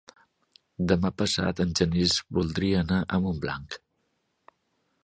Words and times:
Demà 0.91 1.11
passat 1.23 1.61
en 1.65 1.75
Genís 1.81 2.17
voldria 2.39 2.81
anar 2.87 2.99
a 3.05 3.21
Montblanc. 3.27 3.79